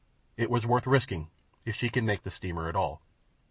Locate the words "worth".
0.65-0.87